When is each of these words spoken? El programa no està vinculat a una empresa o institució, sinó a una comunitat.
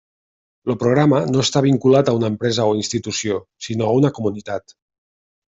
El 0.71 0.77
programa 0.83 1.19
no 1.33 1.43
està 1.47 1.61
vinculat 1.65 2.09
a 2.09 2.15
una 2.21 2.31
empresa 2.33 2.67
o 2.71 2.73
institució, 2.79 3.39
sinó 3.69 3.93
a 3.93 3.95
una 4.01 4.13
comunitat. 4.21 4.77